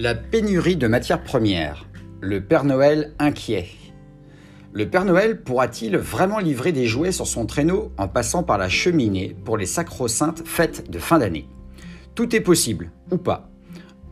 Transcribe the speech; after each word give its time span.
La 0.00 0.14
pénurie 0.14 0.76
de 0.76 0.86
matières 0.86 1.24
premières. 1.24 1.88
Le 2.20 2.40
Père 2.40 2.62
Noël 2.62 3.14
inquiet. 3.18 3.66
Le 4.72 4.88
Père 4.88 5.04
Noël 5.04 5.42
pourra-t-il 5.42 5.96
vraiment 5.96 6.38
livrer 6.38 6.70
des 6.70 6.86
jouets 6.86 7.10
sur 7.10 7.26
son 7.26 7.46
traîneau 7.46 7.90
en 7.98 8.06
passant 8.06 8.44
par 8.44 8.58
la 8.58 8.68
cheminée 8.68 9.34
pour 9.44 9.56
les 9.56 9.66
sacro-saintes 9.66 10.46
fêtes 10.46 10.88
de 10.88 11.00
fin 11.00 11.18
d'année? 11.18 11.48
Tout 12.14 12.36
est 12.36 12.40
possible, 12.40 12.92
ou 13.10 13.16
pas. 13.16 13.50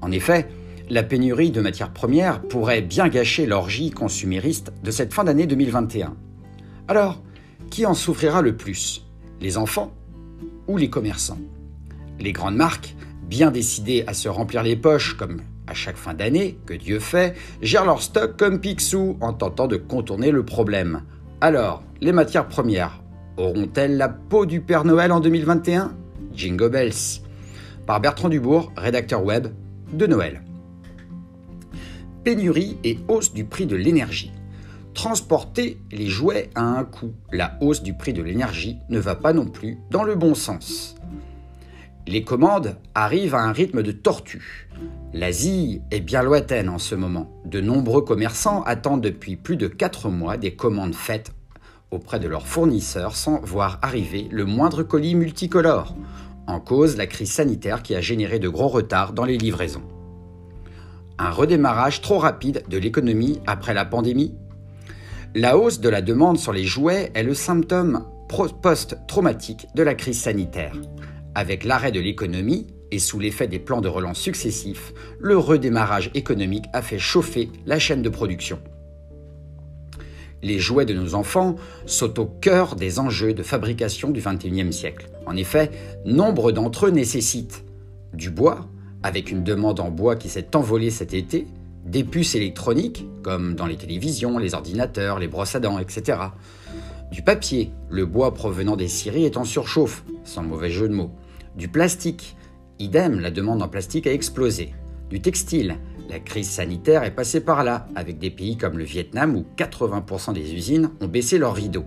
En 0.00 0.10
effet, 0.10 0.48
la 0.90 1.04
pénurie 1.04 1.52
de 1.52 1.60
matières 1.60 1.92
premières 1.92 2.42
pourrait 2.42 2.82
bien 2.82 3.06
gâcher 3.06 3.46
l'orgie 3.46 3.92
consumériste 3.92 4.72
de 4.82 4.90
cette 4.90 5.14
fin 5.14 5.22
d'année 5.22 5.46
2021. 5.46 6.16
Alors, 6.88 7.22
qui 7.70 7.86
en 7.86 7.94
souffrira 7.94 8.42
le 8.42 8.56
plus? 8.56 9.06
Les 9.40 9.56
enfants 9.56 9.94
ou 10.66 10.78
les 10.78 10.90
commerçants? 10.90 11.38
Les 12.18 12.32
grandes 12.32 12.56
marques, 12.56 12.96
bien 13.22 13.52
décidées 13.52 14.02
à 14.08 14.14
se 14.14 14.28
remplir 14.28 14.64
les 14.64 14.74
poches 14.74 15.16
comme 15.16 15.42
à 15.66 15.74
chaque 15.74 15.96
fin 15.96 16.14
d'année, 16.14 16.58
que 16.66 16.74
Dieu 16.74 16.98
fait, 16.98 17.34
gèrent 17.62 17.84
leur 17.84 18.02
stock 18.02 18.36
comme 18.36 18.60
Picsou 18.60 19.16
en 19.20 19.32
tentant 19.32 19.66
de 19.66 19.76
contourner 19.76 20.30
le 20.30 20.44
problème. 20.44 21.02
Alors, 21.40 21.82
les 22.00 22.12
matières 22.12 22.48
premières 22.48 23.02
auront-elles 23.36 23.96
la 23.96 24.08
peau 24.08 24.46
du 24.46 24.60
Père 24.60 24.84
Noël 24.84 25.12
en 25.12 25.20
2021 25.20 25.92
Jingle 26.34 26.70
Bells. 26.70 27.20
Par 27.86 28.00
Bertrand 28.00 28.28
Dubourg, 28.28 28.72
rédacteur 28.76 29.24
web 29.24 29.48
de 29.92 30.06
Noël. 30.06 30.42
Pénurie 32.24 32.78
et 32.82 32.98
hausse 33.08 33.32
du 33.32 33.44
prix 33.44 33.66
de 33.66 33.76
l'énergie. 33.76 34.32
Transporter 34.94 35.80
les 35.92 36.06
jouets 36.06 36.50
à 36.54 36.62
un 36.62 36.84
coût. 36.84 37.12
La 37.32 37.56
hausse 37.60 37.82
du 37.82 37.94
prix 37.94 38.12
de 38.12 38.22
l'énergie 38.22 38.78
ne 38.88 38.98
va 38.98 39.14
pas 39.14 39.32
non 39.32 39.46
plus 39.46 39.78
dans 39.90 40.02
le 40.02 40.16
bon 40.16 40.34
sens. 40.34 40.96
Les 42.08 42.22
commandes 42.22 42.76
arrivent 42.94 43.34
à 43.34 43.42
un 43.42 43.50
rythme 43.50 43.82
de 43.82 43.90
tortue. 43.90 44.68
L'Asie 45.12 45.80
est 45.90 46.00
bien 46.00 46.22
lointaine 46.22 46.68
en 46.68 46.78
ce 46.78 46.94
moment. 46.94 47.32
De 47.44 47.60
nombreux 47.60 48.02
commerçants 48.02 48.62
attendent 48.62 49.00
depuis 49.00 49.34
plus 49.34 49.56
de 49.56 49.66
4 49.66 50.08
mois 50.08 50.36
des 50.36 50.54
commandes 50.54 50.94
faites 50.94 51.32
auprès 51.90 52.20
de 52.20 52.28
leurs 52.28 52.46
fournisseurs 52.46 53.16
sans 53.16 53.40
voir 53.40 53.80
arriver 53.82 54.28
le 54.30 54.44
moindre 54.44 54.84
colis 54.84 55.16
multicolore. 55.16 55.96
En 56.46 56.60
cause, 56.60 56.96
la 56.96 57.08
crise 57.08 57.32
sanitaire 57.32 57.82
qui 57.82 57.96
a 57.96 58.00
généré 58.00 58.38
de 58.38 58.48
gros 58.48 58.68
retards 58.68 59.12
dans 59.12 59.24
les 59.24 59.36
livraisons. 59.36 59.82
Un 61.18 61.30
redémarrage 61.30 62.02
trop 62.02 62.18
rapide 62.18 62.62
de 62.68 62.78
l'économie 62.78 63.40
après 63.48 63.74
la 63.74 63.84
pandémie? 63.84 64.32
La 65.34 65.58
hausse 65.58 65.80
de 65.80 65.88
la 65.88 66.02
demande 66.02 66.38
sur 66.38 66.52
les 66.52 66.64
jouets 66.64 67.10
est 67.14 67.24
le 67.24 67.34
symptôme 67.34 68.04
post-traumatique 68.62 69.66
de 69.74 69.82
la 69.82 69.94
crise 69.94 70.20
sanitaire. 70.20 70.74
Avec 71.36 71.64
l'arrêt 71.64 71.92
de 71.92 72.00
l'économie 72.00 72.66
et 72.90 72.98
sous 72.98 73.18
l'effet 73.18 73.46
des 73.46 73.58
plans 73.58 73.82
de 73.82 73.88
relance 73.88 74.18
successifs, 74.18 74.94
le 75.20 75.36
redémarrage 75.36 76.10
économique 76.14 76.64
a 76.72 76.80
fait 76.80 76.98
chauffer 76.98 77.50
la 77.66 77.78
chaîne 77.78 78.00
de 78.00 78.08
production. 78.08 78.58
Les 80.42 80.58
jouets 80.58 80.86
de 80.86 80.94
nos 80.94 81.14
enfants 81.14 81.56
sont 81.84 82.18
au 82.18 82.24
cœur 82.24 82.74
des 82.74 82.98
enjeux 82.98 83.34
de 83.34 83.42
fabrication 83.42 84.08
du 84.08 84.22
XXIe 84.22 84.72
siècle. 84.72 85.10
En 85.26 85.36
effet, 85.36 85.70
nombre 86.06 86.52
d'entre 86.52 86.86
eux 86.86 86.90
nécessitent 86.90 87.66
du 88.14 88.30
bois, 88.30 88.66
avec 89.02 89.30
une 89.30 89.44
demande 89.44 89.80
en 89.80 89.90
bois 89.90 90.16
qui 90.16 90.30
s'est 90.30 90.56
envolée 90.56 90.90
cet 90.90 91.12
été, 91.12 91.46
des 91.84 92.02
puces 92.02 92.34
électroniques, 92.34 93.04
comme 93.22 93.54
dans 93.54 93.66
les 93.66 93.76
télévisions, 93.76 94.38
les 94.38 94.54
ordinateurs, 94.54 95.18
les 95.18 95.28
brosses 95.28 95.54
à 95.54 95.60
dents, 95.60 95.78
etc. 95.78 96.18
Du 97.12 97.20
papier, 97.20 97.72
le 97.90 98.06
bois 98.06 98.32
provenant 98.32 98.74
des 98.74 98.88
scieries 98.88 99.26
est 99.26 99.36
en 99.36 99.44
surchauffe, 99.44 100.02
sans 100.24 100.42
mauvais 100.42 100.70
jeu 100.70 100.88
de 100.88 100.94
mots 100.94 101.12
du 101.56 101.68
plastique. 101.68 102.36
Idem, 102.78 103.20
la 103.20 103.30
demande 103.30 103.62
en 103.62 103.68
plastique 103.68 104.06
a 104.06 104.12
explosé. 104.12 104.74
Du 105.08 105.20
textile. 105.20 105.76
La 106.08 106.20
crise 106.20 106.50
sanitaire 106.50 107.02
est 107.02 107.14
passée 107.14 107.40
par 107.40 107.64
là, 107.64 107.88
avec 107.96 108.18
des 108.18 108.30
pays 108.30 108.56
comme 108.56 108.78
le 108.78 108.84
Vietnam 108.84 109.34
où 109.34 109.44
80% 109.56 110.34
des 110.34 110.54
usines 110.54 110.90
ont 111.00 111.08
baissé 111.08 111.38
leurs 111.38 111.54
rideaux. 111.54 111.86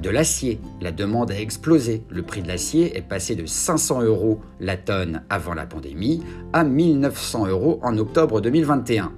De 0.00 0.10
l'acier. 0.10 0.60
La 0.80 0.90
demande 0.90 1.30
a 1.30 1.38
explosé. 1.38 2.02
Le 2.10 2.22
prix 2.22 2.42
de 2.42 2.48
l'acier 2.48 2.96
est 2.96 3.02
passé 3.02 3.36
de 3.36 3.46
500 3.46 4.02
euros 4.02 4.40
la 4.58 4.76
tonne 4.76 5.22
avant 5.30 5.54
la 5.54 5.66
pandémie 5.66 6.22
à 6.52 6.64
1900 6.64 7.46
euros 7.46 7.78
en 7.82 7.96
octobre 7.98 8.40
2021. 8.40 9.12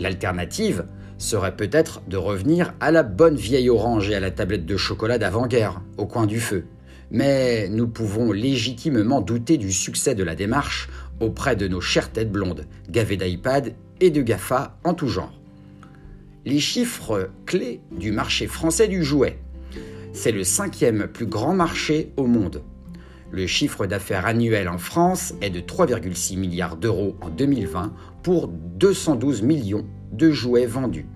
L'alternative 0.00 0.86
serait 1.18 1.56
peut-être 1.56 2.02
de 2.08 2.16
revenir 2.16 2.74
à 2.80 2.90
la 2.90 3.02
bonne 3.02 3.36
vieille 3.36 3.70
orange 3.70 4.10
et 4.10 4.14
à 4.14 4.20
la 4.20 4.30
tablette 4.30 4.66
de 4.66 4.76
chocolat 4.76 5.16
d'avant-guerre, 5.16 5.80
au 5.96 6.06
coin 6.06 6.26
du 6.26 6.40
feu 6.40 6.66
mais 7.10 7.68
nous 7.68 7.88
pouvons 7.88 8.32
légitimement 8.32 9.20
douter 9.20 9.58
du 9.58 9.72
succès 9.72 10.14
de 10.14 10.24
la 10.24 10.34
démarche 10.34 10.88
auprès 11.20 11.56
de 11.56 11.68
nos 11.68 11.80
chères 11.80 12.12
têtes 12.12 12.32
blondes, 12.32 12.66
gavées 12.88 13.16
d'iPad 13.16 13.74
et 14.00 14.10
de 14.10 14.22
GAFA 14.22 14.78
en 14.84 14.94
tout 14.94 15.08
genre. 15.08 15.32
Les 16.44 16.60
chiffres 16.60 17.30
clés 17.44 17.80
du 17.90 18.12
marché 18.12 18.46
français 18.46 18.88
du 18.88 19.02
jouet. 19.02 19.38
C'est 20.12 20.32
le 20.32 20.44
cinquième 20.44 21.08
plus 21.08 21.26
grand 21.26 21.54
marché 21.54 22.12
au 22.16 22.26
monde. 22.26 22.62
Le 23.32 23.46
chiffre 23.46 23.86
d'affaires 23.86 24.26
annuel 24.26 24.68
en 24.68 24.78
France 24.78 25.34
est 25.40 25.50
de 25.50 25.60
3,6 25.60 26.38
milliards 26.38 26.76
d'euros 26.76 27.16
en 27.20 27.28
2020 27.28 27.92
pour 28.22 28.48
212 28.48 29.42
millions 29.42 29.84
de 30.12 30.30
jouets 30.30 30.66
vendus. 30.66 31.06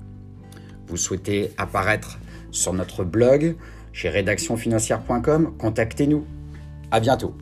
Vous 0.89 0.97
souhaitez 0.97 1.53
apparaître 1.57 2.19
sur 2.51 2.73
notre 2.73 3.05
blog 3.05 3.55
chez 3.93 4.09
rédactionfinancière.com, 4.09 5.57
contactez-nous. 5.59 6.25
À 6.91 7.01
bientôt. 7.01 7.35